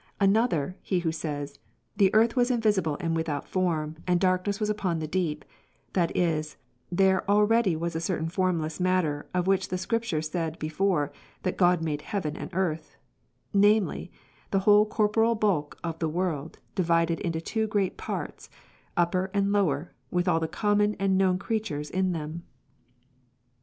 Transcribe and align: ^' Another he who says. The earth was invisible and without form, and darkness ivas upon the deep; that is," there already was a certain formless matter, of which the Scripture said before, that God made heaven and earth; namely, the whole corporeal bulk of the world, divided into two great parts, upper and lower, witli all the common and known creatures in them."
^' 0.01 0.03
Another 0.19 0.75
he 0.81 1.01
who 1.01 1.11
says. 1.11 1.59
The 1.95 2.11
earth 2.15 2.35
was 2.35 2.49
invisible 2.49 2.97
and 2.99 3.15
without 3.15 3.47
form, 3.47 3.97
and 4.07 4.19
darkness 4.19 4.57
ivas 4.57 4.67
upon 4.67 4.97
the 4.97 5.05
deep; 5.05 5.45
that 5.93 6.17
is," 6.17 6.57
there 7.01 7.21
already 7.29 7.75
was 7.75 7.95
a 7.95 8.01
certain 8.01 8.27
formless 8.27 8.79
matter, 8.79 9.29
of 9.31 9.45
which 9.45 9.67
the 9.67 9.77
Scripture 9.77 10.23
said 10.23 10.57
before, 10.57 11.11
that 11.43 11.55
God 11.55 11.83
made 11.83 12.01
heaven 12.01 12.35
and 12.35 12.49
earth; 12.51 12.97
namely, 13.53 14.11
the 14.49 14.61
whole 14.65 14.87
corporeal 14.87 15.35
bulk 15.35 15.77
of 15.83 15.99
the 15.99 16.09
world, 16.09 16.57
divided 16.73 17.19
into 17.19 17.39
two 17.39 17.67
great 17.67 17.95
parts, 17.97 18.49
upper 18.97 19.29
and 19.35 19.51
lower, 19.51 19.93
witli 20.11 20.27
all 20.27 20.39
the 20.39 20.47
common 20.47 20.95
and 20.97 21.15
known 21.15 21.37
creatures 21.37 21.91
in 21.91 22.11
them." 22.11 22.41